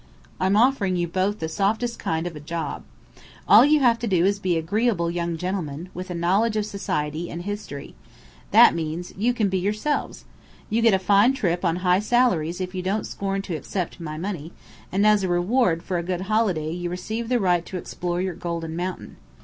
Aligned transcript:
I'm 0.39 0.57
offering 0.57 0.95
you 0.95 1.07
both 1.07 1.37
the 1.37 1.47
softest 1.47 1.99
kind 1.99 2.25
of 2.25 2.43
job. 2.43 2.81
All 3.47 3.63
you 3.63 3.81
have 3.81 3.99
to 3.99 4.07
do 4.07 4.25
is 4.25 4.37
to 4.37 4.41
be 4.41 4.57
agreeable 4.57 5.11
young 5.11 5.37
gentlemen, 5.37 5.89
with 5.93 6.09
a 6.09 6.15
knowledge 6.15 6.55
of 6.57 6.65
society, 6.65 7.29
and 7.29 7.43
history; 7.43 7.93
that 8.49 8.73
means, 8.73 9.13
you 9.15 9.31
can 9.31 9.47
be 9.47 9.59
yourselves. 9.59 10.25
You 10.71 10.81
get 10.81 10.95
a 10.95 10.97
fine 10.97 11.33
trip 11.33 11.63
on 11.63 11.75
high 11.85 11.99
salaries 11.99 12.59
if 12.59 12.73
you 12.73 12.81
don't 12.81 13.05
scorn 13.05 13.43
to 13.43 13.55
accept 13.55 13.99
my 13.99 14.17
money; 14.17 14.53
and 14.91 15.05
as 15.05 15.21
a 15.21 15.27
reward 15.27 15.83
for 15.83 15.99
a 15.99 16.01
good 16.01 16.21
holiday 16.21 16.71
you 16.71 16.89
receive 16.89 17.29
the 17.29 17.39
right 17.39 17.63
to 17.67 17.77
explore 17.77 18.19
your 18.23 18.33
golden 18.33 18.75
mountain. 18.75 19.17